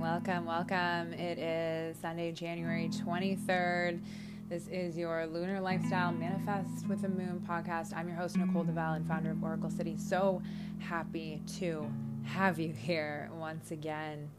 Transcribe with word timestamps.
Welcome, 0.00 0.46
welcome. 0.46 1.12
It 1.12 1.38
is 1.40 1.96
Sunday, 1.98 2.30
January 2.30 2.88
23rd. 2.88 4.00
This 4.48 4.68
is 4.68 4.96
your 4.96 5.26
Lunar 5.26 5.60
Lifestyle 5.60 6.12
Manifest 6.12 6.86
with 6.86 7.02
the 7.02 7.08
Moon 7.08 7.44
podcast. 7.48 7.92
I'm 7.96 8.06
your 8.06 8.16
host, 8.16 8.36
Nicole 8.36 8.64
DeVal, 8.64 8.94
and 8.94 9.08
founder 9.08 9.32
of 9.32 9.42
Oracle 9.42 9.70
City. 9.70 9.96
So 9.98 10.40
happy 10.78 11.42
to 11.58 11.90
have 12.22 12.60
you 12.60 12.72
here 12.72 13.28
once 13.34 13.72
again. 13.72 14.30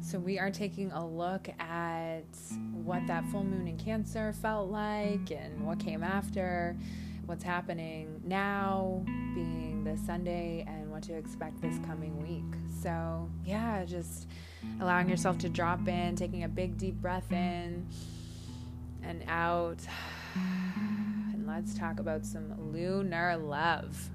So, 0.00 0.18
we 0.18 0.38
are 0.38 0.50
taking 0.50 0.90
a 0.92 1.06
look 1.06 1.48
at 1.58 2.24
what 2.72 3.06
that 3.06 3.26
full 3.26 3.44
moon 3.44 3.68
in 3.68 3.76
Cancer 3.76 4.32
felt 4.32 4.70
like 4.70 5.30
and 5.30 5.66
what 5.66 5.78
came 5.78 6.02
after, 6.02 6.74
what's 7.26 7.44
happening 7.44 8.22
now, 8.24 9.02
being 9.34 9.84
the 9.84 9.98
Sunday, 10.06 10.64
and 10.66 10.83
to 11.06 11.14
expect 11.14 11.60
this 11.60 11.78
coming 11.86 12.20
week. 12.22 12.58
So, 12.82 13.28
yeah, 13.44 13.84
just 13.84 14.26
allowing 14.80 15.08
yourself 15.08 15.38
to 15.38 15.48
drop 15.48 15.86
in, 15.88 16.16
taking 16.16 16.44
a 16.44 16.48
big 16.48 16.78
deep 16.78 16.94
breath 16.94 17.30
in 17.32 17.86
and 19.02 19.24
out. 19.28 19.78
And 21.34 21.46
let's 21.48 21.74
talk 21.74 22.00
about 22.00 22.24
some 22.24 22.72
lunar 22.72 23.36
love. 23.36 24.08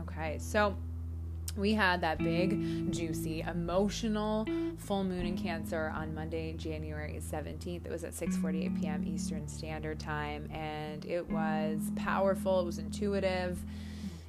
Okay, 0.00 0.38
so 0.38 0.76
we 1.56 1.74
had 1.74 2.00
that 2.00 2.18
big, 2.18 2.90
juicy, 2.92 3.42
emotional 3.42 4.46
full 4.78 5.04
moon 5.04 5.26
in 5.26 5.36
Cancer 5.36 5.92
on 5.94 6.14
Monday, 6.14 6.54
January 6.54 7.20
17th. 7.20 7.84
It 7.84 7.90
was 7.90 8.04
at 8.04 8.12
6:48 8.12 8.80
p.m. 8.80 9.04
Eastern 9.06 9.46
Standard 9.48 9.98
Time 9.98 10.48
and 10.50 11.04
it 11.04 11.28
was 11.28 11.90
powerful, 11.96 12.60
it 12.60 12.64
was 12.64 12.78
intuitive. 12.78 13.58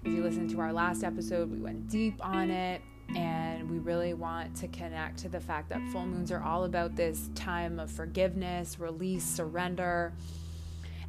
If 0.04 0.14
you 0.14 0.24
listened 0.24 0.50
to 0.52 0.60
our 0.62 0.74
last 0.74 1.04
episode, 1.04 1.52
we 1.52 1.60
went 1.60 1.88
deep 1.88 2.16
on 2.26 2.50
it 2.50 2.82
and 3.16 3.70
we 3.70 3.78
really 3.78 4.16
want 4.16 4.56
to 4.56 4.68
connect 4.68 5.20
to 5.20 5.30
the 5.30 5.40
fact 5.40 5.70
that 5.70 5.80
full 5.92 6.08
moons 6.08 6.32
are 6.32 6.42
all 6.42 6.64
about 6.64 6.96
this 6.96 7.30
time 7.36 7.80
of 7.80 7.92
forgiveness, 7.92 8.80
release, 8.80 9.24
surrender 9.24 10.14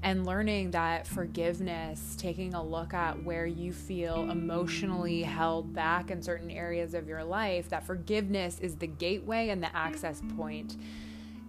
and 0.03 0.27
learning 0.27 0.73
that 0.73 1.07
forgiveness, 1.07 2.17
taking 2.19 2.55
a 2.55 2.63
look 2.63 2.93
at 2.93 3.23
where 3.23 3.47
you 3.47 3.73
feel 3.73 4.31
emotionally 4.31 5.23
held 5.23 5.73
back 5.73 6.11
in 6.11 6.21
certain 6.21 6.51
areas 6.51 6.93
of 6.93 7.09
your 7.09 7.23
life, 7.23 7.69
that 7.69 7.87
forgiveness 7.87 8.59
is 8.59 8.75
the 8.77 8.87
gateway 8.87 9.49
and 9.51 9.63
the 9.63 9.75
access 9.77 10.21
point 10.37 10.77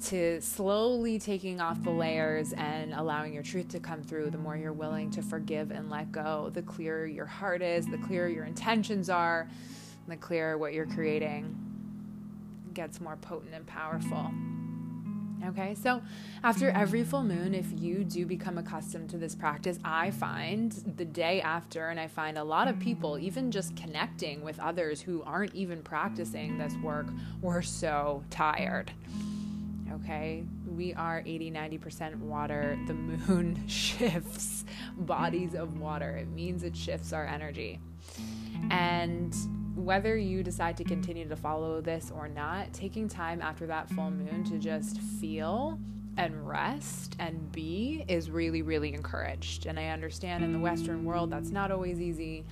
to 0.06 0.42
slowly 0.42 1.20
taking 1.20 1.62
off 1.62 1.82
the 1.84 1.90
layers 1.90 2.54
and 2.54 2.94
allowing 2.94 3.34
your 3.34 3.44
truth 3.44 3.70
to 3.70 3.80
come 3.80 4.04
through. 4.04 4.30
The 4.30 4.38
more 4.38 4.58
you're 4.58 4.74
willing 4.74 5.12
to 5.12 5.22
forgive 5.22 5.72
and 5.72 5.90
let 5.90 6.12
go, 6.12 6.52
the 6.54 6.62
clearer 6.62 7.06
your 7.06 7.26
heart 7.26 7.62
is, 7.62 7.86
the 7.88 7.98
clearer 7.98 8.28
your 8.28 8.46
intentions 8.46 9.10
are, 9.10 9.50
the 10.08 10.18
clearer 10.18 10.58
what 10.58 10.74
you're 10.74 10.86
creating 10.86 11.56
gets 12.74 13.00
more 13.00 13.16
potent 13.18 13.54
and 13.54 13.66
powerful. 13.66 14.32
Okay, 15.46 15.76
so 15.76 16.02
after 16.42 16.70
every 16.70 17.04
full 17.04 17.24
moon, 17.24 17.54
if 17.54 17.66
you 17.78 18.06
do 18.06 18.26
become 18.26 18.58
accustomed 18.58 19.10
to 19.10 19.18
this 19.18 19.36
practice, 19.36 19.78
I 19.84 20.12
find 20.12 20.72
the 20.96 21.04
day 21.04 21.42
after, 21.42 21.90
and 21.90 22.00
I 22.00 22.08
find 22.08 22.38
a 22.38 22.44
lot 22.44 22.70
of 22.70 22.80
people, 22.80 23.20
even 23.20 23.52
just 23.52 23.76
connecting 23.76 24.42
with 24.42 24.58
others 24.60 25.02
who 25.02 25.22
aren't 25.24 25.54
even 25.54 25.82
practicing 25.82 26.58
this 26.58 26.74
work, 26.82 27.08
we're 27.42 27.62
so 27.62 28.24
tired. 28.30 28.94
Okay, 29.96 30.44
we 30.66 30.94
are 30.96 31.22
80 31.24 31.52
90% 31.52 32.18
water. 32.18 32.78
The 32.88 32.94
moon 32.96 33.64
shifts 33.68 34.66
bodies 34.98 35.54
of 35.54 35.80
water, 35.80 36.18
it 36.18 36.28
means 36.30 36.64
it 36.64 36.76
shifts 36.76 37.14
our 37.14 37.26
energy. 37.26 37.80
And 38.72 39.36
whether 39.76 40.18
you 40.18 40.44
decide 40.44 40.78
to 40.78 40.84
continue 40.84 41.28
to 41.28 41.36
follow 41.36 41.82
this 41.82 42.12
or 42.16 42.28
not, 42.28 42.74
taking 42.74 43.08
time 43.08 43.42
after 43.42 43.68
that 43.68 43.90
full 43.90 44.12
moon 44.12 44.44
to 44.46 44.58
just 44.58 45.00
feel 45.00 45.80
and 46.18 46.48
rest 46.48 47.16
and 47.20 47.52
be 47.52 48.06
is 48.08 48.30
really, 48.30 48.62
really 48.62 48.94
encouraged. 48.94 49.66
And 49.66 49.80
I 49.80 49.88
understand 49.88 50.44
in 50.44 50.54
the 50.54 50.60
Western 50.60 51.06
world 51.06 51.32
that's 51.32 51.50
not 51.50 51.72
always 51.72 52.00
easy, 52.00 52.46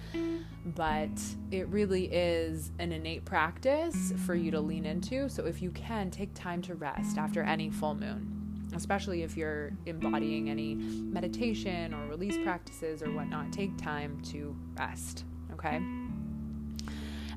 but 0.65 1.09
it 1.51 1.67
really 1.67 2.05
is 2.05 2.71
an 2.79 2.91
innate 2.91 3.23
practice 3.25 4.13
for 4.25 4.33
you 4.33 4.51
to 4.51 4.59
lean 4.59 4.85
into. 4.85 5.29
So 5.29 5.45
if 5.45 5.61
you 5.61 5.69
can, 5.71 6.09
take 6.09 6.33
time 6.33 6.61
to 6.63 6.75
rest 6.75 7.17
after 7.17 7.43
any 7.43 7.69
full 7.69 7.93
moon, 7.93 8.69
especially 8.75 9.21
if 9.21 9.37
you're 9.37 9.71
embodying 9.85 10.49
any 10.49 10.75
meditation 10.75 11.93
or 11.93 12.07
release 12.07 12.37
practices 12.43 13.03
or 13.03 13.11
whatnot, 13.11 13.51
take 13.51 13.77
time 13.77 14.19
to 14.31 14.55
rest. 14.77 15.25
Okay. 15.53 15.79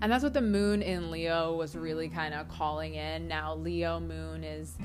And 0.01 0.13
that's 0.13 0.25
what 0.25 0.35
the 0.35 0.43
moon 0.43 0.83
in 0.83 1.11
Leo 1.11 1.55
was 1.55 1.77
really 1.77 2.09
kind 2.09 2.35
of 2.35 2.49
calling 2.49 2.95
in. 2.95 3.29
Now, 3.29 3.55
Leo 3.55 4.01
moon 4.01 4.45
is 4.45 4.77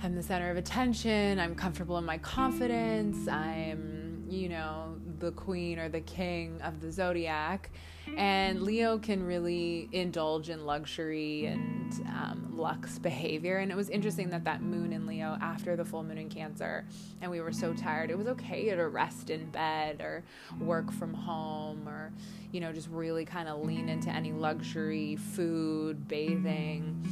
I'm 0.00 0.14
the 0.14 0.22
center 0.22 0.48
of 0.48 0.56
attention, 0.56 1.40
I'm 1.40 1.56
comfortable 1.56 1.98
in 1.98 2.04
my 2.04 2.18
confidence, 2.18 3.26
I'm, 3.26 4.24
you 4.28 4.48
know, 4.48 4.94
the 5.18 5.32
queen 5.32 5.80
or 5.80 5.88
the 5.88 6.02
king 6.02 6.60
of 6.62 6.80
the 6.80 6.92
zodiac. 6.92 7.70
And 8.16 8.62
Leo 8.62 8.98
can 8.98 9.24
really 9.24 9.88
indulge 9.90 10.50
in 10.50 10.64
luxury 10.64 11.46
and 11.46 11.92
um, 12.06 12.52
luxe 12.52 12.98
behavior. 13.00 13.58
And 13.58 13.72
it 13.72 13.76
was 13.76 13.90
interesting 13.90 14.30
that 14.30 14.44
that 14.44 14.62
moon 14.62 14.92
in 14.92 15.04
Leo 15.04 15.36
after 15.40 15.74
the 15.74 15.84
full 15.84 16.04
moon 16.04 16.18
in 16.18 16.28
Cancer, 16.28 16.86
and 17.20 17.28
we 17.28 17.40
were 17.40 17.52
so 17.52 17.74
tired, 17.74 18.12
it 18.12 18.16
was 18.16 18.28
okay 18.28 18.70
to 18.70 18.88
rest 18.88 19.30
in 19.30 19.50
bed 19.50 20.00
or 20.00 20.22
work 20.60 20.92
from 20.92 21.12
home 21.12 21.88
or, 21.88 22.12
you 22.52 22.60
know, 22.60 22.72
just 22.72 22.88
really 22.88 23.24
kind 23.24 23.48
of 23.48 23.66
lean 23.66 23.88
into 23.88 24.10
any 24.10 24.30
luxury, 24.30 25.16
food, 25.16 26.06
bathing. 26.06 27.04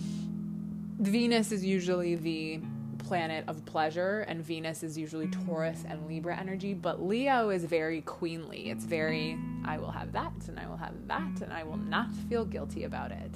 Venus 0.99 1.53
is 1.53 1.65
usually 1.65 2.15
the 2.15 2.61
planet 3.07 3.45
of 3.47 3.65
pleasure, 3.65 4.25
and 4.29 4.43
Venus 4.43 4.83
is 4.83 4.99
usually 4.99 5.29
Taurus 5.29 5.85
and 5.89 6.09
Libra 6.09 6.37
energy, 6.37 6.75
but 6.75 7.01
Leo 7.01 7.51
is 7.51 7.65
very 7.65 8.01
queenly. 8.01 8.69
It's 8.69 8.85
very, 8.85 9.39
I 9.65 9.79
will 9.79 9.93
have 9.93 10.11
that, 10.13 10.33
and 10.49 10.59
I 10.59 10.67
will 10.67 10.77
have 10.77 10.95
that, 11.07 11.41
and 11.41 11.53
I 11.53 11.63
will 11.63 11.77
not 11.77 12.13
feel 12.29 12.45
guilty 12.45 12.83
about 12.83 13.13
it. 13.13 13.31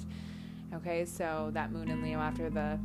Okay, 0.73 1.05
so 1.05 1.51
that 1.53 1.71
moon 1.71 1.89
in 1.89 2.03
Leo 2.03 2.19
after 2.19 2.49
the 2.49 2.79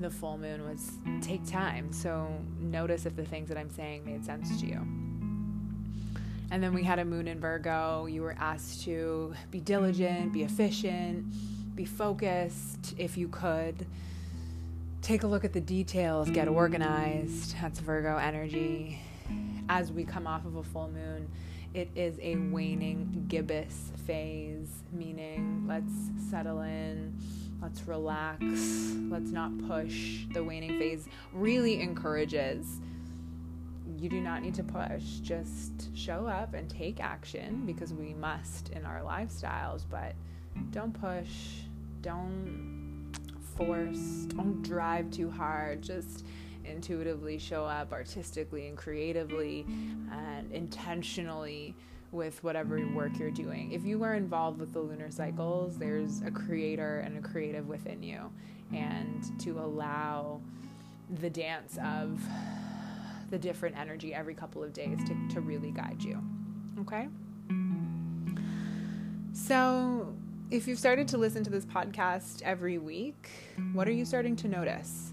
the 0.00 0.10
full 0.10 0.36
moon 0.36 0.64
was 0.68 0.90
take 1.20 1.46
time. 1.46 1.92
So 1.92 2.28
notice 2.58 3.06
if 3.06 3.14
the 3.14 3.24
things 3.24 3.48
that 3.48 3.56
I'm 3.56 3.70
saying 3.70 4.04
made 4.04 4.24
sense 4.24 4.60
to 4.60 4.66
you. 4.66 4.78
And 6.50 6.60
then 6.60 6.74
we 6.74 6.82
had 6.82 6.98
a 6.98 7.04
moon 7.04 7.28
in 7.28 7.38
Virgo. 7.38 8.06
You 8.06 8.22
were 8.22 8.34
asked 8.40 8.82
to 8.84 9.34
be 9.52 9.60
diligent, 9.60 10.32
be 10.32 10.42
efficient, 10.42 11.32
be 11.76 11.84
focused 11.84 12.94
if 12.98 13.16
you 13.16 13.28
could 13.28 13.86
take 15.04 15.22
a 15.22 15.26
look 15.26 15.44
at 15.44 15.52
the 15.52 15.60
details, 15.60 16.30
get 16.30 16.48
organized. 16.48 17.54
That's 17.60 17.78
Virgo 17.78 18.16
energy. 18.16 18.98
As 19.68 19.92
we 19.92 20.02
come 20.02 20.26
off 20.26 20.46
of 20.46 20.56
a 20.56 20.62
full 20.62 20.88
moon, 20.88 21.28
it 21.74 21.90
is 21.94 22.18
a 22.22 22.36
waning 22.36 23.26
gibbous 23.28 23.92
phase, 24.06 24.70
meaning 24.92 25.66
let's 25.68 25.92
settle 26.30 26.62
in, 26.62 27.14
let's 27.60 27.86
relax, 27.86 28.42
let's 29.10 29.30
not 29.30 29.50
push. 29.68 30.24
The 30.32 30.42
waning 30.42 30.78
phase 30.78 31.06
really 31.34 31.82
encourages 31.82 32.80
you 33.98 34.08
do 34.08 34.22
not 34.22 34.40
need 34.40 34.54
to 34.54 34.64
push, 34.64 35.02
just 35.20 35.94
show 35.94 36.26
up 36.26 36.54
and 36.54 36.70
take 36.70 37.00
action 37.00 37.66
because 37.66 37.92
we 37.92 38.14
must 38.14 38.70
in 38.70 38.86
our 38.86 39.02
lifestyles, 39.02 39.84
but 39.90 40.14
don't 40.70 40.98
push, 40.98 41.28
don't 42.00 42.73
force, 43.56 44.26
don't 44.28 44.62
drive 44.62 45.10
too 45.10 45.30
hard, 45.30 45.82
just 45.82 46.24
intuitively 46.64 47.38
show 47.38 47.64
up 47.64 47.92
artistically 47.92 48.68
and 48.68 48.76
creatively 48.76 49.66
and 50.10 50.50
intentionally 50.52 51.74
with 52.10 52.42
whatever 52.44 52.80
work 52.94 53.18
you're 53.18 53.30
doing. 53.30 53.72
If 53.72 53.84
you 53.84 54.02
are 54.04 54.14
involved 54.14 54.60
with 54.60 54.72
the 54.72 54.80
lunar 54.80 55.10
cycles, 55.10 55.76
there's 55.76 56.22
a 56.22 56.30
creator 56.30 57.00
and 57.00 57.18
a 57.18 57.20
creative 57.20 57.66
within 57.66 58.02
you, 58.02 58.30
and 58.72 59.38
to 59.40 59.58
allow 59.58 60.40
the 61.20 61.28
dance 61.28 61.76
of 61.82 62.22
the 63.30 63.38
different 63.38 63.76
energy 63.76 64.14
every 64.14 64.34
couple 64.34 64.62
of 64.62 64.72
days 64.72 64.98
to, 65.04 65.28
to 65.34 65.40
really 65.40 65.72
guide 65.72 66.02
you. 66.02 66.22
Okay? 66.80 67.08
So, 69.32 70.14
if 70.54 70.68
you've 70.68 70.78
started 70.78 71.08
to 71.08 71.18
listen 71.18 71.42
to 71.42 71.50
this 71.50 71.66
podcast 71.66 72.40
every 72.42 72.78
week, 72.78 73.28
what 73.72 73.88
are 73.88 73.92
you 73.92 74.04
starting 74.04 74.36
to 74.36 74.46
notice? 74.46 75.12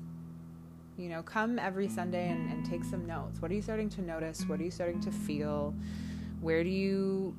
You 0.98 1.10
know, 1.10 1.24
come 1.24 1.58
every 1.58 1.90
Sunday 1.90 2.30
and, 2.30 2.52
and 2.52 2.64
take 2.64 2.84
some 2.84 3.08
notes. 3.08 3.42
What 3.42 3.50
are 3.50 3.56
you 3.56 3.62
starting 3.64 3.90
to 3.90 4.04
notice? 4.04 4.44
What 4.46 4.60
are 4.60 4.64
you 4.64 4.70
starting 4.70 5.02
to 5.02 5.12
feel? 5.12 5.74
Where 6.42 6.64
do 6.64 6.70
you 6.70 7.36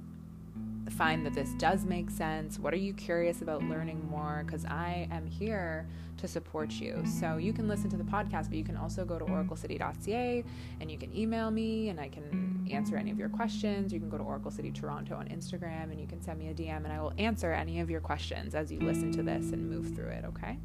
find 0.93 1.25
that 1.27 1.35
this 1.35 1.51
does 1.55 1.85
make 1.85 2.11
sense? 2.11 2.59
What 2.59 2.73
are 2.73 2.79
you 2.79 2.93
curious 2.93 3.43
about 3.43 3.63
learning 3.65 4.07
more? 4.11 4.43
Because 4.47 4.65
I 4.65 5.09
am 5.11 5.27
here 5.27 5.87
to 6.19 6.29
support 6.29 6.71
you. 6.73 7.03
So 7.21 7.37
you 7.37 7.53
can 7.53 7.67
listen 7.67 7.91
to 7.91 7.97
the 7.97 8.05
podcast, 8.05 8.49
but 8.49 8.55
you 8.55 8.65
can 8.65 8.77
also 8.77 9.05
go 9.05 9.19
to 9.19 9.25
oraclecity.ca 9.25 10.45
and 10.81 10.91
you 10.91 10.99
can 10.99 11.17
email 11.17 11.51
me 11.51 11.89
and 11.89 11.99
I 11.99 12.09
can 12.09 12.67
answer 12.71 12.97
any 12.97 13.11
of 13.11 13.19
your 13.19 13.29
questions. 13.29 13.93
You 13.93 13.99
can 13.99 14.09
go 14.09 14.19
to 14.19 14.23
Oracle 14.25 14.51
City 14.51 14.71
Toronto 14.71 15.17
on 15.17 15.27
Instagram 15.29 15.91
and 15.91 16.01
you 16.01 16.07
can 16.07 16.23
send 16.23 16.39
me 16.39 16.49
a 16.49 16.55
DM 16.55 16.85
and 16.85 16.93
I 16.93 17.01
will 17.01 17.13
answer 17.19 17.53
any 17.53 17.81
of 17.81 17.91
your 17.91 18.01
questions 18.01 18.55
as 18.55 18.71
you 18.71 18.79
listen 18.81 19.11
to 19.13 19.23
this 19.23 19.53
and 19.53 19.69
move 19.69 19.95
through 19.95 20.09
it, 20.09 20.25
okay? 20.27 20.59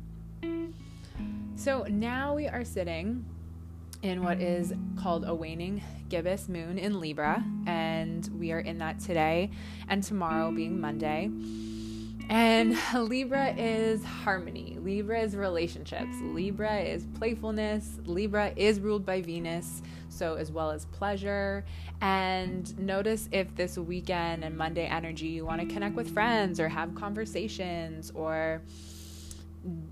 So 1.55 1.85
now 1.89 2.35
we 2.35 2.47
are 2.47 2.63
sitting 2.63 3.25
in 4.07 4.23
what 4.23 4.41
is 4.41 4.73
called 4.95 5.25
a 5.27 5.35
waning 5.35 5.83
gibbous 6.09 6.47
moon 6.47 6.77
in 6.77 6.99
Libra, 6.99 7.43
and 7.65 8.29
we 8.39 8.51
are 8.53 8.59
in 8.59 8.77
that 8.77 8.99
today 8.99 9.51
and 9.89 10.01
tomorrow 10.01 10.49
being 10.51 10.79
Monday. 10.79 11.29
And 12.29 12.77
Libra 12.93 13.53
is 13.57 14.03
harmony. 14.03 14.77
Libra 14.81 15.21
is 15.21 15.35
relationships. 15.35 16.15
Libra 16.21 16.79
is 16.79 17.05
playfulness. 17.17 17.99
Libra 18.05 18.53
is 18.55 18.79
ruled 18.79 19.05
by 19.05 19.21
Venus, 19.21 19.81
so 20.09 20.35
as 20.35 20.51
well 20.51 20.71
as 20.71 20.85
pleasure. 20.85 21.65
And 22.01 22.77
notice 22.79 23.27
if 23.31 23.53
this 23.55 23.77
weekend 23.77 24.43
and 24.43 24.57
Monday 24.57 24.85
energy 24.85 25.27
you 25.27 25.45
want 25.45 25.61
to 25.61 25.67
connect 25.67 25.95
with 25.95 26.09
friends 26.13 26.59
or 26.59 26.69
have 26.69 26.95
conversations 26.95 28.11
or 28.15 28.61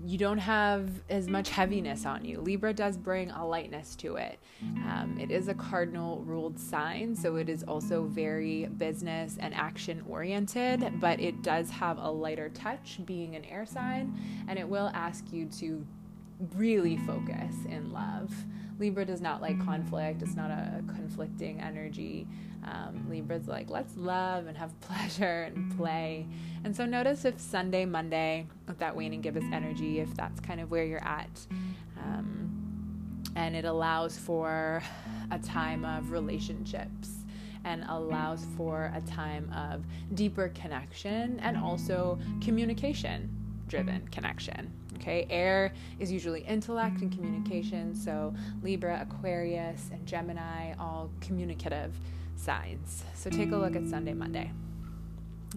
you 0.04 0.16
don't 0.16 0.38
have 0.38 0.88
as 1.10 1.28
much 1.28 1.50
heaviness 1.50 2.06
on 2.06 2.24
you. 2.24 2.40
Libra 2.40 2.72
does 2.72 2.96
bring 2.96 3.30
a 3.30 3.46
lightness 3.46 3.94
to 3.96 4.16
it. 4.16 4.38
Um, 4.62 5.18
it 5.20 5.30
is 5.30 5.48
a 5.48 5.54
cardinal 5.54 6.22
ruled 6.24 6.58
sign, 6.58 7.14
so 7.14 7.36
it 7.36 7.48
is 7.48 7.62
also 7.64 8.04
very 8.04 8.66
business 8.66 9.36
and 9.38 9.52
action 9.54 10.02
oriented, 10.08 11.00
but 11.00 11.20
it 11.20 11.42
does 11.42 11.68
have 11.70 11.98
a 11.98 12.10
lighter 12.10 12.48
touch 12.50 13.00
being 13.04 13.36
an 13.36 13.44
air 13.44 13.66
sign, 13.66 14.18
and 14.48 14.58
it 14.58 14.68
will 14.68 14.90
ask 14.94 15.32
you 15.32 15.46
to 15.58 15.84
really 16.54 16.96
focus 16.98 17.54
in 17.68 17.92
love. 17.92 18.32
Libra 18.78 19.04
does 19.04 19.20
not 19.20 19.40
like 19.40 19.58
conflict, 19.64 20.22
it's 20.22 20.36
not 20.36 20.50
a 20.50 20.82
conflicting 20.86 21.60
energy. 21.60 22.26
Um, 22.64 23.06
Libra's 23.08 23.46
like, 23.46 23.70
let's 23.70 23.96
love 23.96 24.46
and 24.46 24.56
have 24.56 24.78
pleasure 24.80 25.42
and 25.44 25.76
play. 25.76 26.26
And 26.64 26.74
so 26.76 26.84
notice 26.84 27.24
if 27.24 27.40
Sunday, 27.40 27.84
Monday, 27.84 28.46
with 28.66 28.78
that 28.78 28.94
waning 28.94 29.20
gibbous 29.20 29.44
energy, 29.52 30.00
if 30.00 30.12
that's 30.14 30.40
kind 30.40 30.60
of 30.60 30.70
where 30.70 30.84
you're 30.84 31.04
at. 31.04 31.46
Um, 31.96 33.22
and 33.36 33.54
it 33.54 33.64
allows 33.64 34.18
for 34.18 34.82
a 35.30 35.38
time 35.38 35.84
of 35.84 36.10
relationships 36.10 37.10
and 37.64 37.84
allows 37.88 38.46
for 38.56 38.92
a 38.94 39.00
time 39.02 39.52
of 39.52 39.84
deeper 40.14 40.48
connection 40.54 41.38
and 41.40 41.56
also 41.56 42.18
communication 42.40 43.28
driven 43.68 44.06
connection. 44.08 44.72
Okay, 44.96 45.26
air 45.28 45.72
is 46.00 46.10
usually 46.10 46.40
intellect 46.40 47.02
and 47.02 47.12
communication, 47.12 47.94
so 47.94 48.34
Libra, 48.62 49.06
Aquarius, 49.08 49.90
and 49.92 50.06
Gemini, 50.06 50.74
all 50.78 51.10
communicative 51.20 51.94
signs. 52.36 53.04
So 53.14 53.28
take 53.30 53.52
a 53.52 53.56
look 53.56 53.76
at 53.76 53.86
Sunday, 53.86 54.14
Monday. 54.14 54.52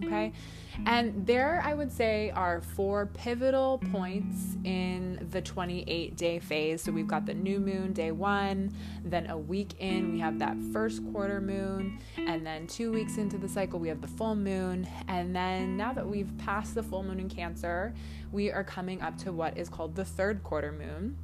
Okay, 0.02 0.32
mm-hmm. 0.72 0.88
and 0.88 1.26
there 1.26 1.62
I 1.64 1.74
would 1.74 1.92
say 1.92 2.30
are 2.30 2.62
four 2.62 3.06
pivotal 3.06 3.78
points 3.92 4.56
in 4.64 5.26
the 5.30 5.40
28 5.40 6.16
day 6.16 6.38
phase. 6.38 6.82
So 6.82 6.92
we've 6.92 7.06
got 7.06 7.26
the 7.26 7.34
new 7.34 7.60
moon 7.60 7.92
day 7.92 8.10
one, 8.10 8.74
then 9.04 9.28
a 9.28 9.36
week 9.36 9.74
in, 9.78 10.12
we 10.12 10.20
have 10.20 10.38
that 10.38 10.56
first 10.72 11.02
quarter 11.12 11.40
moon, 11.40 11.98
and 12.16 12.46
then 12.46 12.66
two 12.66 12.92
weeks 12.92 13.18
into 13.18 13.38
the 13.38 13.48
cycle, 13.48 13.78
we 13.78 13.88
have 13.88 14.00
the 14.00 14.08
full 14.08 14.34
moon. 14.34 14.88
And 15.08 15.34
then 15.34 15.76
now 15.76 15.92
that 15.92 16.06
we've 16.06 16.36
passed 16.38 16.74
the 16.74 16.82
full 16.82 17.02
moon 17.02 17.20
in 17.20 17.28
Cancer, 17.28 17.94
we 18.32 18.50
are 18.50 18.64
coming 18.64 19.02
up 19.02 19.18
to 19.18 19.32
what 19.32 19.56
is 19.56 19.68
called 19.68 19.94
the 19.96 20.04
third 20.04 20.42
quarter 20.42 20.72
moon. 20.72 21.16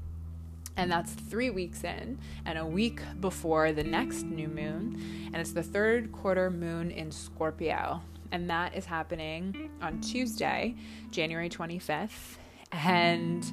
And 0.76 0.92
that's 0.92 1.12
three 1.12 1.48
weeks 1.48 1.84
in 1.84 2.18
and 2.44 2.58
a 2.58 2.66
week 2.66 3.00
before 3.20 3.72
the 3.72 3.84
next 3.84 4.24
new 4.24 4.48
moon. 4.48 5.30
And 5.32 5.36
it's 5.36 5.52
the 5.52 5.62
third 5.62 6.12
quarter 6.12 6.50
moon 6.50 6.90
in 6.90 7.10
scorpio 7.10 8.02
and 8.32 8.48
that 8.50 8.74
is 8.74 8.84
happening 8.84 9.70
on 9.80 10.00
tuesday 10.00 10.74
january 11.10 11.48
25th 11.48 12.36
and 12.72 13.52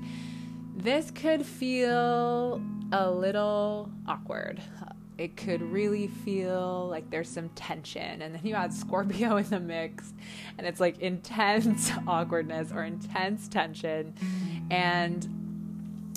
this 0.76 1.12
could 1.12 1.46
feel 1.46 2.62
a 2.92 3.10
little 3.10 3.90
awkward. 4.08 4.62
It 5.18 5.38
could 5.38 5.62
really 5.62 6.08
feel 6.08 6.88
like 6.90 7.10
there's 7.12 7.30
some 7.30 7.50
tension 7.50 8.22
and 8.22 8.34
then 8.34 8.42
you 8.44 8.56
add 8.56 8.74
scorpio 8.74 9.38
in 9.38 9.50
the 9.50 9.60
mix 9.60 10.14
and 10.58 10.66
it's 10.66 10.80
like 10.80 11.00
intense 11.00 11.92
awkwardness 12.08 12.72
or 12.72 12.84
intense 12.84 13.48
tension 13.48 14.16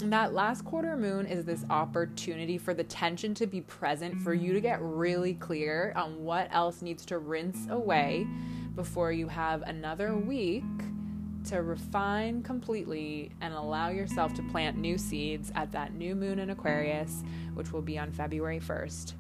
and 0.03 0.13
that 0.13 0.35
last 0.35 0.65
quarter 0.65 0.97
moon 0.97 1.27
is 1.27 1.45
this 1.45 1.65
opportunity 1.71 2.59
for 2.59 2.75
the 2.75 2.85
tension 2.85 3.35
to 3.35 3.47
be 3.47 3.63
present 3.63 4.21
for 4.21 4.35
you 4.35 4.53
to 4.53 4.61
get 4.61 4.81
really 4.83 5.35
clear 5.35 5.93
on 5.97 6.23
what 6.23 6.49
else 6.51 6.83
needs 6.83 7.07
to 7.07 7.19
rinse 7.19 7.67
away 7.71 8.27
before 8.75 9.11
you 9.11 9.27
have 9.29 9.63
another 9.63 10.15
week 10.15 10.65
to 11.45 11.63
refine 11.63 12.43
completely 12.43 13.31
and 13.41 13.55
allow 13.55 13.89
yourself 13.89 14.35
to 14.35 14.43
plant 14.45 14.77
new 14.77 14.99
seeds 14.99 15.51
at 15.55 15.73
that 15.73 15.95
new 15.95 16.15
moon 16.15 16.41
in 16.41 16.51
Aquarius, 16.51 17.23
which 17.55 17.73
will 17.73 17.83
be 17.83 17.99
on 17.99 18.11
February 18.13 18.61
1st. 18.61 19.15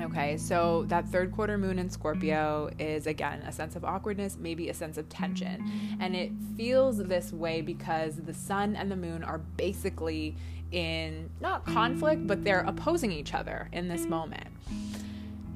Okay, 0.00 0.36
so 0.36 0.84
that 0.88 1.08
third 1.08 1.32
quarter 1.32 1.56
moon 1.56 1.78
in 1.78 1.88
Scorpio 1.88 2.70
is 2.78 3.06
again 3.06 3.40
a 3.42 3.52
sense 3.52 3.76
of 3.76 3.84
awkwardness, 3.84 4.36
maybe 4.38 4.68
a 4.68 4.74
sense 4.74 4.98
of 4.98 5.08
tension. 5.08 5.96
And 6.00 6.14
it 6.14 6.32
feels 6.56 6.98
this 6.98 7.32
way 7.32 7.60
because 7.60 8.16
the 8.16 8.34
sun 8.34 8.76
and 8.76 8.90
the 8.90 8.96
moon 8.96 9.24
are 9.24 9.38
basically 9.38 10.36
in 10.72 11.30
not 11.40 11.64
conflict, 11.64 12.26
but 12.26 12.44
they're 12.44 12.64
opposing 12.66 13.12
each 13.12 13.34
other 13.34 13.68
in 13.72 13.88
this 13.88 14.06
moment. 14.06 14.48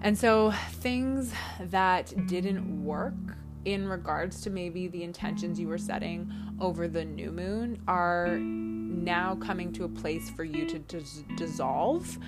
And 0.02 0.16
so 0.16 0.52
things 0.72 1.32
that 1.60 2.26
didn't 2.26 2.84
work 2.84 3.14
in 3.66 3.86
regards 3.86 4.40
to 4.42 4.50
maybe 4.50 4.86
the 4.88 5.02
intentions 5.02 5.60
you 5.60 5.68
were 5.68 5.78
setting 5.78 6.32
over 6.60 6.88
the 6.88 7.04
new 7.04 7.30
moon 7.30 7.82
are 7.86 8.38
now 8.38 9.34
coming 9.36 9.72
to 9.72 9.84
a 9.84 9.88
place 9.88 10.30
for 10.30 10.44
you 10.44 10.66
to 10.66 10.78
dis- 10.78 11.24
dissolve 11.36 12.18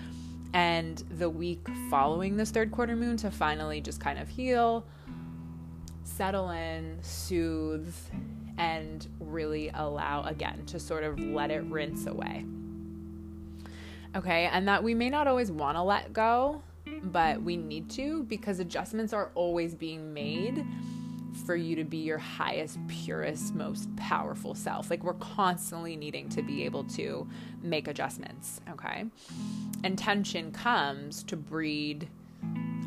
and 0.55 0.99
the 1.11 1.29
week 1.29 1.67
following 1.91 2.37
this 2.37 2.51
third 2.51 2.71
quarter 2.71 2.97
moon 2.97 3.17
to 3.19 3.31
finally 3.31 3.81
just 3.81 4.01
kind 4.01 4.19
of 4.19 4.29
heal, 4.29 4.85
settle 6.05 6.51
in, 6.51 6.99
soothe, 7.03 7.95
and 8.59 9.09
really 9.19 9.71
allow 9.75 10.23
again 10.25 10.65
to 10.67 10.79
sort 10.79 11.05
of 11.05 11.19
let 11.19 11.51
it 11.51 11.63
rinse 11.65 12.07
away. 12.07 12.45
Okay, 14.15 14.45
and 14.53 14.69
that 14.69 14.85
we 14.85 14.95
may 14.95 15.09
not 15.09 15.27
always 15.27 15.51
want 15.51 15.77
to 15.77 15.83
let 15.83 16.13
go, 16.13 16.63
but 17.05 17.43
we 17.43 17.57
need 17.57 17.89
to 17.91 18.25
because 18.25 18.59
adjustments 18.59 19.13
are 19.13 19.31
always 19.35 19.75
being 19.75 20.13
made 20.13 20.67
for 21.47 21.57
you 21.57 21.77
to 21.77 21.85
be 21.85 21.99
your 21.99 22.19
highest, 22.19 22.79
purest, 22.89 23.55
most 23.55 23.95
powerful 23.97 24.55
self. 24.55 24.91
Like 24.91 25.03
we're 25.03 25.15
constantly 25.15 25.97
needing 25.97 26.29
to 26.31 26.43
be 26.43 26.65
able 26.65 26.85
to 26.85 27.29
make 27.63 27.89
adjustments, 27.89 28.61
okay? 28.71 29.05
And 29.85 29.99
tension 29.99 30.53
comes 30.53 31.23
to 31.25 31.37
breed 31.37 32.09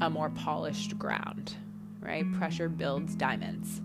a 0.02 0.10
more 0.10 0.30
polished 0.30 0.98
ground, 1.00 1.56
right? 2.00 2.30
Pressure 2.34 2.70
builds 2.70 3.16
diamonds. 3.16 3.82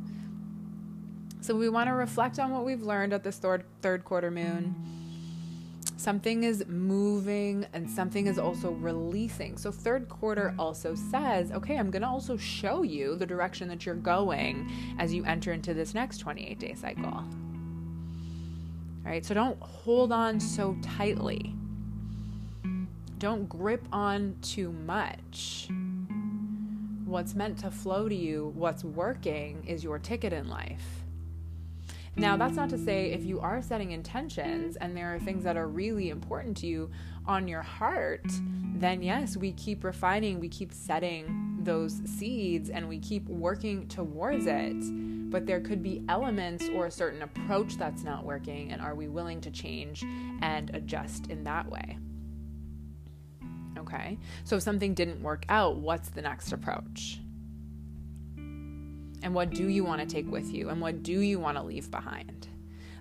So 1.41 1.55
we 1.55 1.69
want 1.69 1.89
to 1.89 1.95
reflect 1.95 2.39
on 2.39 2.51
what 2.51 2.65
we've 2.65 2.83
learned 2.83 3.13
at 3.13 3.25
this 3.25 3.39
third, 3.39 3.65
third 3.81 4.05
quarter 4.05 4.31
moon 4.31 4.75
something 6.01 6.45
is 6.45 6.65
moving 6.67 7.67
and 7.75 7.89
something 7.89 8.27
is 8.27 8.39
also 8.39 8.71
releasing. 8.71 9.59
So, 9.59 9.71
third 9.71 10.09
quarter 10.09 10.55
also 10.59 10.95
says, 10.95 11.53
okay, 11.53 11.77
I'm 11.77 11.91
going 11.91 12.03
to 12.03 12.09
also 12.09 12.37
show 12.37 12.83
you 12.83 13.17
the 13.17 13.27
direction 13.27 13.69
that 13.69 13.85
you're 13.85 13.95
going 13.95 14.71
as 14.99 15.13
you 15.13 15.25
enter 15.25 15.53
into 15.53 15.75
this 15.75 15.95
next 15.95 16.19
28 16.19 16.59
day 16.59 16.75
cycle. 16.75 17.05
All 17.05 17.27
right, 19.05 19.25
so 19.25 19.35
don't 19.35 19.61
hold 19.61 20.13
on 20.13 20.41
so 20.41 20.77
tightly. 20.83 21.55
Don't 23.19 23.49
grip 23.49 23.87
on 23.93 24.37
too 24.41 24.73
much. 24.73 25.69
What's 27.05 27.35
meant 27.35 27.59
to 27.59 27.71
flow 27.71 28.09
to 28.09 28.15
you, 28.15 28.53
what's 28.55 28.85
working, 28.85 29.65
is 29.67 29.85
your 29.85 29.99
ticket 29.99 30.33
in 30.33 30.49
life. 30.49 31.01
Now, 32.17 32.37
that's 32.37 32.57
not 32.57 32.69
to 32.71 32.79
say 32.79 33.13
if 33.13 33.25
you 33.25 33.41
are 33.41 33.63
setting 33.63 33.93
intentions 33.93 34.77
and 34.77 34.97
there 34.97 35.15
are 35.15 35.19
things 35.19 35.45
that 35.45 35.57
are 35.57 35.69
really 35.69 36.11
important 36.11 36.57
to 36.59 36.67
you 36.67 36.91
on 37.27 37.49
your 37.49 37.63
heart, 37.63 38.27
then 38.75 39.03
yes, 39.03 39.37
we 39.37 39.53
keep 39.53 39.85
refining, 39.85 40.41
we 40.41 40.49
keep 40.49 40.73
setting 40.73 41.59
those 41.63 42.01
seeds 42.05 42.69
and 42.69 42.89
we 42.89 42.99
keep 42.99 43.27
working 43.27 43.87
towards 43.89 44.47
it. 44.47 45.31
But 45.31 45.47
there 45.47 45.61
could 45.61 45.83
be 45.83 46.03
elements 46.09 46.69
or 46.75 46.87
a 46.87 46.91
certain 46.91 47.23
approach 47.23 47.77
that's 47.77 48.03
not 48.03 48.25
working, 48.25 48.73
and 48.73 48.83
are 48.83 48.97
we 48.97 49.07
willing 49.07 49.41
to 49.43 49.51
change 49.51 50.03
and 50.43 50.75
adjust 50.75 51.29
in 51.29 51.45
that 51.45 51.71
way? 51.71 51.99
Okay, 53.79 54.19
so 54.45 54.57
if 54.57 54.63
something 54.63 54.93
didn't 54.93 55.23
work 55.23 55.45
out, 55.49 55.77
what's 55.77 56.09
the 56.09 56.21
next 56.21 56.53
approach? 56.53 57.21
And 59.23 59.35
what 59.35 59.51
do 59.51 59.69
you 59.69 59.85
want 59.85 60.01
to 60.01 60.07
take 60.07 60.31
with 60.31 60.53
you? 60.53 60.71
And 60.71 60.81
what 60.81 61.03
do 61.03 61.21
you 61.21 61.39
want 61.39 61.57
to 61.57 61.63
leave 61.63 61.91
behind? 61.91 62.49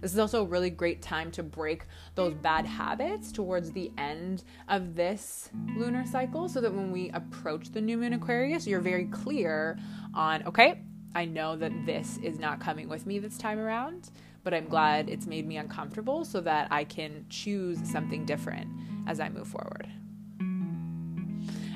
This 0.02 0.14
is 0.14 0.20
also 0.20 0.44
a 0.44 0.46
really 0.46 0.70
great 0.70 1.02
time 1.02 1.30
to 1.32 1.44
break 1.44 1.84
those 2.16 2.34
bad 2.34 2.66
habits 2.66 3.32
towards 3.32 3.72
the 3.72 3.92
end 3.98 4.44
of 4.70 4.96
this 4.96 5.50
lunar 5.76 6.06
cycle 6.06 6.48
so 6.48 6.62
that 6.62 6.74
when 6.74 6.92
we 6.92 7.10
approach 7.10 7.72
the 7.72 7.82
new 7.82 7.98
moon 7.98 8.14
Aquarius, 8.14 8.66
you're 8.66 8.80
very 8.80 9.06
clear 9.06 9.78
on 10.14 10.44
okay, 10.44 10.82
I 11.16 11.26
know 11.26 11.56
that 11.58 11.72
this 11.86 12.18
is 12.24 12.40
not 12.40 12.60
coming 12.60 12.88
with 12.88 13.06
me 13.06 13.20
this 13.20 13.38
time 13.38 13.60
around, 13.60 14.12
but 14.44 14.54
I'm 14.54 14.68
glad 14.68 15.10
it's 15.10 15.28
made 15.28 15.48
me 15.48 15.58
uncomfortable 15.58 16.24
so 16.24 16.40
that 16.42 16.68
I 16.72 16.84
can 16.84 17.26
choose 17.30 17.80
something 17.90 18.26
different 18.26 18.70
as 19.08 19.20
I 19.20 19.30
move 19.30 19.48
forward. 19.48 19.90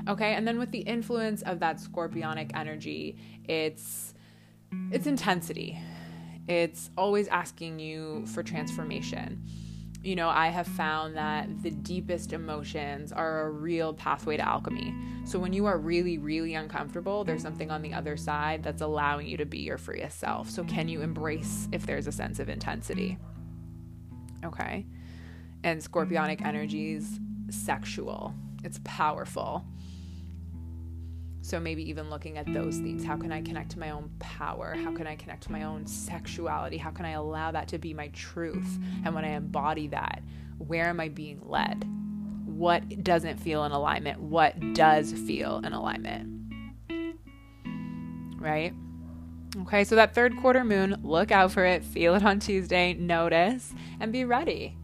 Okay, 0.07 0.33
and 0.33 0.45
then 0.45 0.59
with 0.59 0.71
the 0.71 0.79
influence 0.79 1.41
of 1.43 1.59
that 1.61 1.77
scorpionic 1.77 2.51
energy, 2.55 3.17
it's 3.45 4.12
it's 4.91 5.07
intensity. 5.07 5.79
It's 6.47 6.89
always 6.97 7.27
asking 7.29 7.79
you 7.79 8.25
for 8.27 8.43
transformation 8.43 9.43
you 10.03 10.17
know, 10.17 10.27
I 10.27 10.49
have 10.49 10.67
found 10.67 11.15
that 11.15 11.63
the 11.63 11.71
deepest 11.71 12.33
emotions 12.33 13.13
are 13.13 13.43
a 13.43 13.49
real 13.49 13.93
pathway 13.93 14.35
to 14.35 14.45
alchemy. 14.45 14.93
So 15.23 15.39
when 15.39 15.53
you 15.53 15.65
are 15.65 15.77
really, 15.77 16.17
really 16.17 16.55
uncomfortable, 16.55 17.23
there's 17.23 17.41
something 17.41 17.71
on 17.71 17.81
the 17.81 17.93
other 17.93 18.17
side 18.17 18.63
that's 18.63 18.81
allowing 18.81 19.27
you 19.27 19.37
to 19.37 19.45
be 19.45 19.59
your 19.59 19.77
freest 19.77 20.19
self. 20.19 20.49
So 20.49 20.65
can 20.65 20.89
you 20.89 21.01
embrace 21.01 21.69
if 21.71 21.85
there's 21.85 22.05
a 22.07 22.11
sense 22.11 22.39
of 22.39 22.49
intensity? 22.49 23.17
Okay. 24.43 24.85
And 25.63 25.81
scorpionic 25.81 26.45
energies, 26.45 27.21
sexual, 27.49 28.33
it's 28.65 28.81
powerful. 28.83 29.63
So 31.43 31.59
maybe 31.59 31.87
even 31.89 32.09
looking 32.09 32.37
at 32.37 32.51
those 32.53 32.77
things. 32.77 33.03
How 33.03 33.17
can 33.17 33.33
I 33.33 33.41
connect 33.41 33.71
to 33.71 33.79
my 33.79 33.89
own 33.89 34.09
power? 34.19 34.75
How 34.81 34.95
can 34.95 35.05
I 35.05 35.17
connect 35.17 35.43
to 35.43 35.51
my 35.51 35.63
own 35.63 35.85
sexuality? 35.85 36.77
How 36.77 36.89
can 36.89 37.05
I 37.05 37.11
allow 37.11 37.51
that 37.51 37.67
to 37.67 37.77
be 37.77 37.93
my 37.93 38.07
truth? 38.07 38.79
And 39.03 39.13
when 39.13 39.25
I 39.25 39.31
embody 39.31 39.87
that, 39.87 40.23
where 40.57 40.85
am 40.85 41.01
I 41.01 41.09
being 41.09 41.41
led? 41.43 41.85
What 42.45 43.03
doesn't 43.03 43.41
feel 43.41 43.65
in 43.65 43.73
alignment? 43.73 44.21
What 44.21 44.73
does 44.73 45.11
feel 45.11 45.57
in 45.65 45.73
alignment? 45.73 46.53
Right? 48.37 48.73
Okay, 49.63 49.83
so 49.83 49.95
that 49.97 50.15
third 50.15 50.37
quarter 50.37 50.63
moon, 50.63 50.97
look 51.03 51.29
out 51.29 51.51
for 51.51 51.65
it, 51.65 51.83
feel 51.83 52.15
it 52.15 52.23
on 52.23 52.39
Tuesday, 52.39 52.93
notice, 52.93 53.73
and 53.99 54.13
be 54.13 54.23
ready 54.23 54.77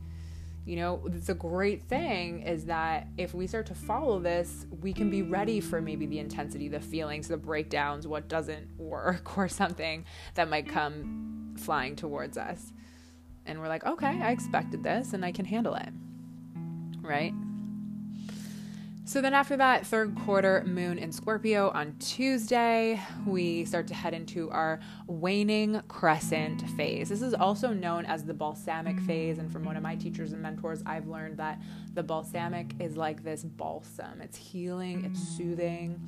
you 0.69 0.75
know 0.75 1.01
a 1.29 1.33
great 1.33 1.81
thing 1.81 2.43
is 2.43 2.65
that 2.65 3.07
if 3.17 3.33
we 3.33 3.47
start 3.47 3.65
to 3.65 3.73
follow 3.73 4.19
this 4.19 4.67
we 4.81 4.93
can 4.93 5.09
be 5.09 5.23
ready 5.23 5.59
for 5.59 5.81
maybe 5.81 6.05
the 6.05 6.19
intensity 6.19 6.67
the 6.67 6.79
feelings 6.79 7.27
the 7.27 7.35
breakdowns 7.35 8.05
what 8.05 8.27
doesn't 8.27 8.69
work 8.77 9.35
or 9.37 9.47
something 9.47 10.05
that 10.35 10.47
might 10.47 10.69
come 10.69 11.55
flying 11.57 11.95
towards 11.95 12.37
us. 12.37 12.71
And 13.47 13.59
we're 13.59 13.67
like 13.67 13.83
okay 13.83 14.19
i 14.21 14.29
expected 14.29 14.83
this 14.83 15.13
and 15.13 15.25
i 15.25 15.31
can 15.31 15.45
handle 15.45 15.73
it. 15.73 15.89
Right 17.01 17.33
so 19.09 19.21
then 19.21 19.33
after 19.33 19.57
that 19.57 19.87
third 19.87 20.15
quarter 20.23 20.63
moon 20.67 20.99
in 20.99 21.11
Scorpio 21.11 21.71
on 21.71 21.95
Tuesday, 21.97 23.01
we 23.25 23.65
start 23.65 23.87
to 23.87 23.95
head 23.95 24.13
into 24.13 24.51
our 24.51 24.79
waning 25.07 25.81
crescent 25.87 26.61
phase. 26.77 27.09
This 27.09 27.23
is 27.23 27.33
also 27.33 27.73
known 27.73 28.05
as 28.05 28.23
the 28.23 28.35
balsamic 28.35 28.99
phase 28.99 29.39
and 29.39 29.51
from 29.51 29.63
one 29.63 29.75
of 29.75 29.81
my 29.81 29.95
teachers 29.95 30.31
and 30.31 30.43
mentors 30.43 30.83
I've 30.85 31.07
learned 31.07 31.37
that 31.37 31.59
the 31.95 32.03
balsamic 32.03 32.75
is 32.79 32.95
like 32.95 33.23
this 33.23 33.43
balsam. 33.43 34.21
It's 34.21 34.37
healing, 34.37 35.03
it's 35.03 35.19
soothing. 35.19 35.99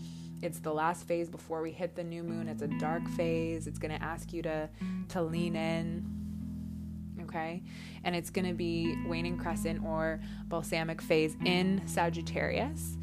It's 0.43 0.59
the 0.59 0.71
last 0.71 1.07
phase 1.07 1.27
before 1.27 1.63
we 1.63 1.71
hit 1.71 1.95
the 1.95 2.03
new 2.03 2.21
moon. 2.21 2.47
It's 2.47 2.61
a 2.61 2.67
dark 2.67 3.07
phase. 3.09 3.65
It's 3.65 3.79
going 3.79 3.97
to 3.97 4.03
ask 4.03 4.31
you 4.31 4.43
to 4.43 4.69
to 5.09 5.23
lean 5.23 5.55
in. 5.55 6.05
Okay? 7.31 7.63
and 8.03 8.15
it's 8.15 8.29
going 8.29 8.47
to 8.47 8.53
be 8.53 8.95
waning 9.05 9.37
crescent 9.37 9.83
or 9.83 10.19
balsamic 10.47 11.01
phase 11.01 11.35
in 11.45 11.81
Sagittarius 11.85 12.97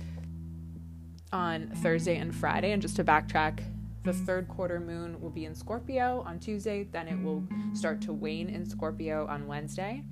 on 1.32 1.70
Thursday 1.76 2.16
and 2.16 2.35
Friday. 2.35 2.73
And 2.73 2.82
just 2.82 2.97
to 2.97 3.04
backtrack, 3.04 3.61
the 4.04 4.12
third 4.12 4.49
quarter 4.49 4.80
moon 4.80 5.20
will 5.20 5.30
be 5.30 5.44
in 5.44 5.54
Scorpio 5.54 6.23
on 6.26 6.38
Tuesday, 6.38 6.85
then 6.85 7.08
it 7.08 7.23
will 7.23 7.44
start 7.75 8.00
to 8.02 8.12
wane 8.12 8.49
in 8.49 8.64
Scorpio 8.64 9.26
on 9.26 9.47
Wednesday, 9.47 10.02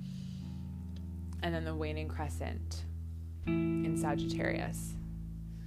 and 1.41 1.53
then 1.53 1.65
the 1.65 1.73
waning 1.73 2.07
crescent 2.07 2.83
in 3.47 3.97
Sagittarius 3.97 4.93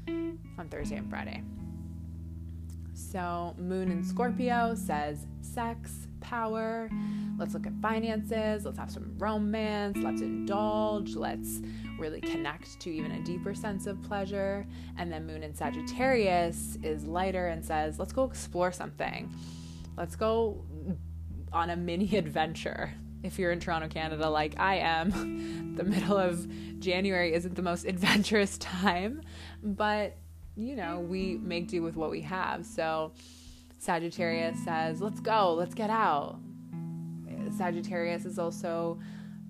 on 0.07 0.69
Thursday 0.71 0.97
and 0.97 1.09
Friday. 1.09 1.43
So, 3.01 3.55
moon 3.59 3.91
in 3.91 4.05
Scorpio 4.05 4.75
says 4.75 5.27
sex, 5.41 6.07
power. 6.21 6.89
Let's 7.39 7.55
look 7.55 7.67
at 7.67 7.73
finances. 7.81 8.65
Let's 8.65 8.79
have 8.79 8.91
some 8.91 9.15
romance. 9.19 9.99
Let's 9.99 10.21
indulge. 10.21 11.15
Let's 11.15 11.61
really 11.99 12.21
connect 12.21 12.79
to 12.81 12.91
even 12.91 13.13
a 13.13 13.23
deeper 13.23 13.55
sense 13.55 13.87
of 13.87 14.01
pleasure. 14.03 14.67
And 14.99 15.11
then 15.11 15.27
Moon 15.27 15.43
in 15.43 15.55
Sagittarius 15.55 16.79
is 16.83 17.05
lighter 17.05 17.49
and 17.49 17.65
says, 17.65 17.99
let's 17.99 18.13
go 18.13 18.25
explore 18.25 18.71
something. 18.71 19.33
Let's 19.97 20.15
go 20.15 20.65
on 21.53 21.71
a 21.71 21.77
mini 21.77 22.17
adventure. 22.17 22.93
If 23.23 23.39
you're 23.39 23.51
in 23.51 23.61
Toronto, 23.61 23.89
Canada, 23.89 24.31
like 24.31 24.59
I 24.59 24.77
am, 24.77 25.75
the 25.77 25.85
middle 25.85 26.17
of 26.17 26.47
January 26.79 27.35
isn't 27.35 27.55
the 27.55 27.63
most 27.63 27.85
adventurous 27.87 28.57
time, 28.59 29.23
but 29.63 30.17
you 30.57 30.77
know, 30.77 31.01
we 31.01 31.39
make 31.39 31.69
do 31.69 31.83
with 31.83 31.97
what 31.97 32.11
we 32.11 32.21
have. 32.23 32.67
So, 32.67 33.13
Sagittarius 33.79 34.63
says, 34.65 35.01
let's 35.01 35.21
go, 35.21 35.55
let's 35.55 35.75
get 35.75 35.91
out. 35.91 36.39
Sagittarius 37.57 38.25
is 38.25 38.39
also 38.39 38.99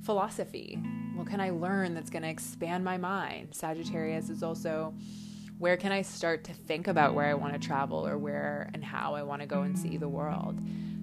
philosophy. 0.02 0.78
What 1.14 1.26
can 1.26 1.40
I 1.40 1.50
learn 1.50 1.95
that's 1.95 2.11
going 2.11 2.23
to 2.23 2.28
expand 2.28 2.85
my 2.85 2.97
mind? 2.97 3.49
Sagittarius 3.52 4.30
is 4.30 4.42
also 4.42 4.95
where 5.59 5.76
can 5.76 5.92
I 5.92 6.00
start 6.00 6.45
to 6.45 6.54
think 6.54 6.88
about 6.88 7.14
where 7.14 7.26
I 7.26 7.35
want 7.35 7.52
to 7.52 7.59
travel 7.59 8.07
or 8.07 8.16
where 8.16 8.71
and 8.73 8.83
how 8.83 9.14
I 9.14 9.23
want 9.23 9.42
to 9.42 9.47
go 9.47 9.62
and 9.62 9.78
see 9.78 9.99
the 9.99 10.09
world. 10.09 10.59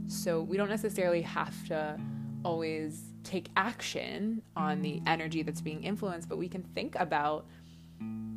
So 0.08 0.42
we 0.42 0.58
don't 0.58 0.70
necessarily 0.70 1.22
have 1.22 1.68
to 1.68 2.00
always 2.44 3.04
take 3.24 3.50
action 3.56 4.42
on 4.56 4.82
the 4.82 5.02
energy 5.06 5.44
that's 5.44 5.62
being 5.62 5.84
influenced, 5.84 6.28
but 6.28 6.40
we 6.40 6.50
can 6.50 6.64
think 6.64 6.96
about 6.96 7.46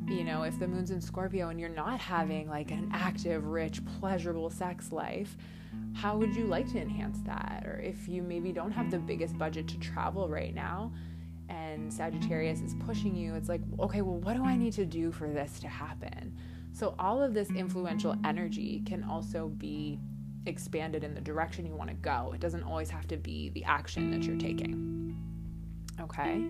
you 0.07 0.23
know, 0.23 0.43
if 0.43 0.59
the 0.59 0.67
moon's 0.67 0.91
in 0.91 1.01
Scorpio 1.01 1.49
and 1.49 1.59
you're 1.59 1.69
not 1.69 1.99
having 1.99 2.49
like 2.49 2.71
an 2.71 2.89
active, 2.93 3.45
rich, 3.45 3.81
pleasurable 3.99 4.49
sex 4.49 4.91
life, 4.91 5.37
how 5.93 6.17
would 6.17 6.35
you 6.35 6.45
like 6.45 6.67
to 6.71 6.79
enhance 6.79 7.19
that? 7.25 7.63
Or 7.65 7.79
if 7.79 8.07
you 8.07 8.21
maybe 8.21 8.51
don't 8.51 8.71
have 8.71 8.91
the 8.91 8.99
biggest 8.99 9.37
budget 9.37 9.67
to 9.69 9.79
travel 9.79 10.27
right 10.27 10.53
now 10.53 10.91
and 11.49 11.93
Sagittarius 11.93 12.61
is 12.61 12.75
pushing 12.85 13.15
you, 13.15 13.35
it's 13.35 13.49
like, 13.49 13.61
okay, 13.79 14.01
well, 14.01 14.17
what 14.17 14.35
do 14.35 14.43
I 14.43 14.55
need 14.55 14.73
to 14.73 14.85
do 14.85 15.11
for 15.11 15.27
this 15.27 15.59
to 15.59 15.67
happen? 15.67 16.37
So, 16.73 16.95
all 16.97 17.21
of 17.21 17.33
this 17.33 17.49
influential 17.51 18.15
energy 18.23 18.81
can 18.85 19.03
also 19.03 19.49
be 19.49 19.99
expanded 20.45 21.03
in 21.03 21.13
the 21.13 21.21
direction 21.21 21.65
you 21.65 21.75
want 21.75 21.89
to 21.89 21.95
go. 21.95 22.31
It 22.33 22.39
doesn't 22.39 22.63
always 22.63 22.89
have 22.89 23.07
to 23.09 23.17
be 23.17 23.49
the 23.49 23.63
action 23.65 24.09
that 24.11 24.23
you're 24.23 24.37
taking. 24.37 25.17
Okay? 25.99 26.47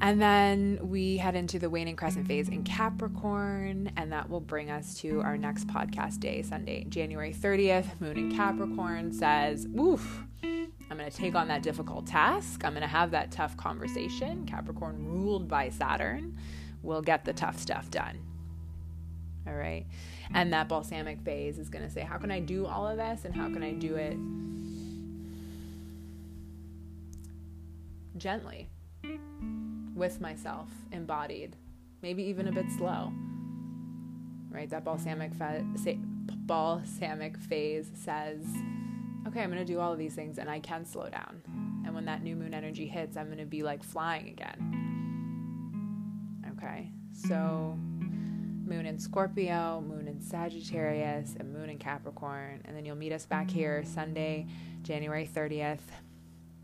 And 0.00 0.20
then 0.20 0.78
we 0.82 1.16
head 1.16 1.34
into 1.34 1.58
the 1.58 1.70
waning 1.70 1.96
crescent 1.96 2.26
phase 2.26 2.48
in 2.48 2.62
mm. 2.62 2.66
Capricorn, 2.66 3.90
and 3.96 4.12
that 4.12 4.28
will 4.28 4.40
bring 4.40 4.70
us 4.70 4.94
to 5.00 5.20
our 5.22 5.36
next 5.36 5.66
podcast 5.66 6.20
day, 6.20 6.42
Sunday, 6.42 6.84
January 6.88 7.32
30th. 7.32 8.00
Moon 8.00 8.16
in 8.16 8.36
Capricorn 8.36 9.12
says, 9.12 9.66
Oof, 9.78 10.24
I'm 10.42 10.98
going 10.98 11.10
to 11.10 11.16
take 11.16 11.34
on 11.34 11.48
that 11.48 11.62
difficult 11.62 12.06
task. 12.06 12.64
I'm 12.64 12.72
going 12.72 12.82
to 12.82 12.88
have 12.88 13.12
that 13.12 13.30
tough 13.30 13.56
conversation. 13.56 14.46
Capricorn, 14.46 14.96
ruled 15.06 15.48
by 15.48 15.70
Saturn, 15.70 16.36
will 16.82 17.02
get 17.02 17.24
the 17.24 17.32
tough 17.32 17.58
stuff 17.58 17.90
done. 17.90 18.18
All 19.46 19.54
right. 19.54 19.86
And 20.32 20.52
that 20.52 20.68
balsamic 20.68 21.20
phase 21.20 21.58
is 21.58 21.68
going 21.68 21.84
to 21.84 21.90
say, 21.90 22.00
How 22.00 22.18
can 22.18 22.30
I 22.30 22.40
do 22.40 22.66
all 22.66 22.86
of 22.86 22.96
this? 22.96 23.24
And 23.24 23.34
how 23.34 23.48
can 23.48 23.62
I 23.62 23.72
do 23.72 23.96
it 23.96 24.16
gently? 28.18 28.68
With 29.94 30.20
myself 30.20 30.68
embodied, 30.92 31.56
maybe 32.02 32.22
even 32.24 32.48
a 32.48 32.52
bit 32.52 32.66
slow. 32.76 33.12
Right? 34.50 34.68
That 34.70 34.84
balsamic 34.84 35.34
fa- 35.34 35.64
balsamic 36.46 37.36
phase 37.38 37.90
says, 37.94 38.44
"Okay, 39.26 39.42
I'm 39.42 39.50
going 39.50 39.64
to 39.64 39.72
do 39.72 39.80
all 39.80 39.92
of 39.92 39.98
these 39.98 40.14
things 40.14 40.38
and 40.38 40.48
I 40.48 40.60
can 40.60 40.84
slow 40.84 41.08
down." 41.08 41.42
And 41.84 41.94
when 41.94 42.04
that 42.06 42.22
new 42.22 42.36
moon 42.36 42.54
energy 42.54 42.86
hits, 42.86 43.16
I'm 43.16 43.26
going 43.26 43.38
to 43.38 43.46
be 43.46 43.62
like 43.62 43.82
flying 43.82 44.28
again. 44.28 44.82
Okay? 46.52 46.90
So 47.12 47.76
moon 48.66 48.86
in 48.86 48.98
Scorpio, 48.98 49.82
moon 49.86 50.08
in 50.08 50.20
Sagittarius, 50.20 51.36
and 51.38 51.52
moon 51.52 51.68
in 51.70 51.78
Capricorn. 51.78 52.62
And 52.64 52.76
then 52.76 52.84
you'll 52.84 52.96
meet 52.96 53.12
us 53.12 53.26
back 53.26 53.50
here 53.50 53.84
Sunday, 53.84 54.46
January 54.82 55.28
30th. 55.32 55.80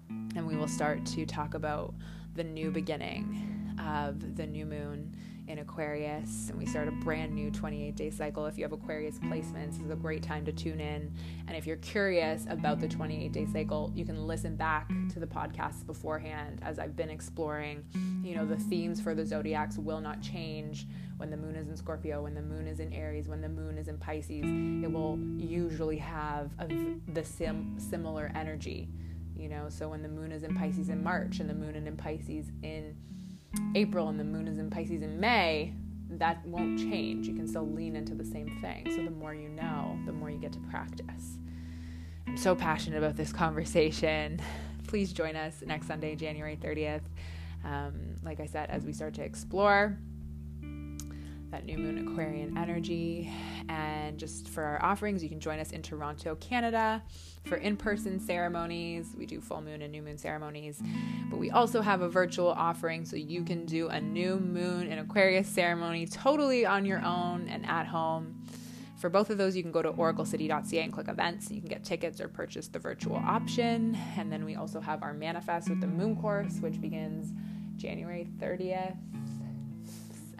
And 0.08 0.46
we 0.46 0.56
will 0.56 0.68
start 0.68 1.04
to 1.06 1.26
talk 1.26 1.54
about 1.54 1.94
the 2.34 2.44
new 2.44 2.70
beginning 2.70 3.76
of 3.78 4.36
the 4.36 4.46
new 4.46 4.66
moon 4.66 5.14
in 5.50 5.58
Aquarius, 5.58 6.48
and 6.48 6.56
we 6.56 6.64
start 6.64 6.86
a 6.86 6.92
brand 6.92 7.34
new 7.34 7.50
28 7.50 7.96
day 7.96 8.10
cycle. 8.10 8.46
If 8.46 8.56
you 8.56 8.62
have 8.62 8.72
Aquarius 8.72 9.18
placements, 9.18 9.72
this 9.72 9.84
is 9.84 9.90
a 9.90 9.96
great 9.96 10.22
time 10.22 10.44
to 10.44 10.52
tune 10.52 10.80
in. 10.80 11.12
And 11.48 11.56
if 11.56 11.66
you're 11.66 11.76
curious 11.78 12.46
about 12.48 12.78
the 12.78 12.86
28 12.86 13.32
day 13.32 13.46
cycle, 13.52 13.90
you 13.94 14.04
can 14.04 14.28
listen 14.28 14.54
back 14.54 14.88
to 15.12 15.18
the 15.18 15.26
podcasts 15.26 15.84
beforehand 15.84 16.60
as 16.62 16.78
I've 16.78 16.94
been 16.94 17.10
exploring. 17.10 17.84
You 18.22 18.36
know, 18.36 18.46
the 18.46 18.56
themes 18.56 19.00
for 19.00 19.14
the 19.14 19.26
zodiacs 19.26 19.76
will 19.76 20.00
not 20.00 20.22
change 20.22 20.86
when 21.16 21.30
the 21.30 21.36
moon 21.36 21.56
is 21.56 21.68
in 21.68 21.76
Scorpio, 21.76 22.22
when 22.22 22.34
the 22.34 22.42
moon 22.42 22.68
is 22.68 22.78
in 22.78 22.92
Aries, 22.92 23.28
when 23.28 23.40
the 23.40 23.48
moon 23.48 23.76
is 23.76 23.88
in 23.88 23.98
Pisces. 23.98 24.44
It 24.44 24.92
will 24.92 25.18
usually 25.36 25.98
have 25.98 26.50
a, 26.60 26.68
the 27.12 27.24
sim, 27.24 27.74
similar 27.76 28.30
energy. 28.36 28.88
You 29.40 29.48
know, 29.48 29.70
so 29.70 29.88
when 29.88 30.02
the 30.02 30.08
moon 30.08 30.32
is 30.32 30.42
in 30.42 30.54
Pisces 30.54 30.90
in 30.90 31.02
March 31.02 31.40
and 31.40 31.48
the 31.48 31.54
moon 31.54 31.74
is 31.74 31.86
in 31.86 31.96
Pisces 31.96 32.50
in 32.62 32.94
April 33.74 34.08
and 34.08 34.20
the 34.20 34.24
moon 34.24 34.46
is 34.46 34.58
in 34.58 34.68
Pisces 34.68 35.02
in 35.02 35.18
May, 35.18 35.72
that 36.10 36.44
won't 36.46 36.78
change. 36.78 37.26
You 37.26 37.34
can 37.34 37.48
still 37.48 37.66
lean 37.66 37.96
into 37.96 38.14
the 38.14 38.24
same 38.24 38.58
thing. 38.60 38.90
So 38.94 39.02
the 39.02 39.10
more 39.10 39.34
you 39.34 39.48
know, 39.48 39.98
the 40.04 40.12
more 40.12 40.28
you 40.28 40.36
get 40.36 40.52
to 40.52 40.58
practice. 40.70 41.38
I'm 42.26 42.36
so 42.36 42.54
passionate 42.54 42.98
about 42.98 43.16
this 43.16 43.32
conversation. 43.32 44.42
Please 44.86 45.10
join 45.10 45.36
us 45.36 45.62
next 45.64 45.86
Sunday, 45.86 46.16
January 46.16 46.56
30th. 46.56 47.02
Um, 47.64 48.16
like 48.22 48.40
I 48.40 48.46
said, 48.46 48.68
as 48.68 48.84
we 48.84 48.92
start 48.92 49.14
to 49.14 49.22
explore 49.22 49.98
that 51.50 51.64
new 51.64 51.78
moon 51.78 52.08
Aquarian 52.08 52.56
energy. 52.56 53.32
And 53.68 54.18
just 54.18 54.48
for 54.48 54.62
our 54.62 54.82
offerings, 54.82 55.22
you 55.22 55.28
can 55.28 55.40
join 55.40 55.58
us 55.58 55.72
in 55.72 55.82
Toronto, 55.82 56.36
Canada 56.36 57.02
for 57.44 57.56
in 57.56 57.76
person 57.76 58.20
ceremonies. 58.20 59.14
We 59.16 59.26
do 59.26 59.40
full 59.40 59.60
moon 59.60 59.82
and 59.82 59.92
new 59.92 60.02
moon 60.02 60.18
ceremonies, 60.18 60.82
but 61.28 61.38
we 61.38 61.50
also 61.50 61.80
have 61.80 62.02
a 62.02 62.08
virtual 62.08 62.48
offering 62.48 63.04
so 63.04 63.16
you 63.16 63.44
can 63.44 63.66
do 63.66 63.88
a 63.88 64.00
new 64.00 64.36
moon 64.36 64.90
and 64.90 65.00
Aquarius 65.00 65.48
ceremony 65.48 66.06
totally 66.06 66.66
on 66.66 66.84
your 66.84 67.04
own 67.04 67.48
and 67.48 67.66
at 67.66 67.86
home. 67.86 68.42
For 68.98 69.08
both 69.08 69.30
of 69.30 69.38
those, 69.38 69.56
you 69.56 69.62
can 69.62 69.72
go 69.72 69.80
to 69.80 69.90
oraclecity.ca 69.90 70.78
and 70.78 70.92
click 70.92 71.08
events. 71.08 71.50
You 71.50 71.60
can 71.60 71.70
get 71.70 71.84
tickets 71.84 72.20
or 72.20 72.28
purchase 72.28 72.68
the 72.68 72.78
virtual 72.78 73.16
option. 73.16 73.96
And 74.18 74.30
then 74.30 74.44
we 74.44 74.56
also 74.56 74.78
have 74.78 75.02
our 75.02 75.14
Manifest 75.14 75.70
with 75.70 75.80
the 75.80 75.86
Moon 75.86 76.16
course, 76.16 76.58
which 76.60 76.78
begins 76.82 77.32
January 77.78 78.28
30th 78.38 78.98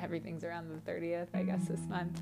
everything's 0.03 0.45
around 0.45 0.69
the 0.69 0.91
30th, 0.91 1.29
I 1.35 1.43
guess, 1.43 1.67
this 1.67 1.81
month, 1.89 2.21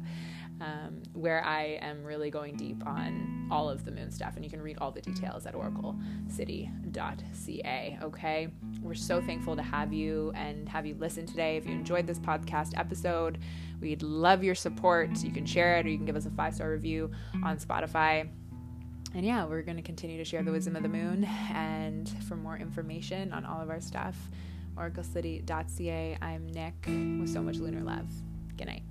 um, 0.61 1.03
where 1.13 1.45
I 1.45 1.79
am 1.81 2.05
really 2.05 2.31
going 2.31 2.57
deep 2.57 2.87
on 2.87 3.49
all 3.51 3.69
of 3.69 3.85
the 3.85 3.91
moon 3.91 4.11
stuff. 4.11 4.37
And 4.37 4.45
you 4.45 4.51
can 4.51 4.61
read 4.61 4.79
all 4.81 4.91
the 4.91 5.01
details 5.01 5.47
at 5.47 5.55
oraclecity.ca. 5.55 7.99
Okay. 8.03 8.49
We're 8.83 8.95
so 8.95 9.21
thankful 9.21 9.57
to 9.57 9.63
have 9.63 9.93
you 9.93 10.33
and 10.35 10.69
have 10.69 10.87
you 10.87 10.97
listen 10.99 11.27
today. 11.27 11.57
If 11.57 11.67
you 11.67 11.73
enjoyed 11.73 12.07
this 12.07 12.19
podcast 12.19 12.73
episode, 12.77 13.39
we'd 13.81 14.03
love 14.03 14.45
your 14.45 14.55
support. 14.55 15.23
You 15.23 15.31
can 15.31 15.47
share 15.47 15.79
it 15.79 15.87
or 15.87 15.89
you 15.89 15.97
can 15.97 16.07
give 16.07 16.17
us 16.17 16.27
a 16.27 16.31
five 16.31 16.55
star 16.55 16.71
review 16.71 17.11
on 17.45 17.59
Spotify. 17.59 18.29
And 19.15 19.25
yeah, 19.25 19.47
we're 19.47 19.63
going 19.63 19.77
to 19.77 19.83
continue 19.83 20.19
to 20.19 20.25
share 20.25 20.43
the 20.43 20.53
wisdom 20.53 20.77
of 20.77 20.83
the 20.83 20.89
moon. 20.89 21.25
And 21.55 22.09
for 22.25 22.37
more 22.37 22.59
information 22.59 23.33
on 23.33 23.45
all 23.45 23.61
of 23.61 23.71
our 23.71 23.81
stuff, 23.81 24.17
oraclecity.ca. 24.79 26.19
I'm 26.21 26.47
Nick 26.47 26.75
with 26.87 27.33
so 27.33 27.43
much 27.43 27.57
lunar 27.57 27.83
love. 27.83 28.09
Good 28.57 28.69
night. 28.69 28.83